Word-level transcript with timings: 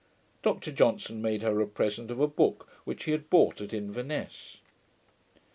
Dr 0.41 0.71
Johnson 0.71 1.21
made 1.21 1.43
her 1.43 1.61
a 1.61 1.67
present 1.67 2.09
of 2.09 2.19
a 2.19 2.25
book 2.25 2.67
which 2.85 3.03
he 3.03 3.11
had 3.11 3.29
bought 3.29 3.61
at 3.61 3.71
Inverness. 3.71 4.57